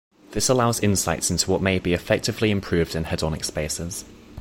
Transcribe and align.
This 0.31 0.49
allows 0.49 0.79
'insights 0.79 1.29
into 1.29 1.51
what 1.51 1.61
may 1.61 1.77
be 1.77 1.93
effectively 1.93 2.49
improved 2.49 2.95
in 2.95 3.03
hedonic 3.05 3.45
spaces. 3.45 4.03